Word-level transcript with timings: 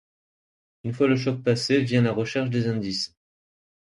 Une 0.83 0.93
fois 0.93 1.05
le 1.07 1.15
choc 1.15 1.43
passé 1.43 1.81
vient 1.83 2.01
la 2.01 2.11
recherche 2.11 2.49
des 2.49 2.67
indices. 2.67 3.13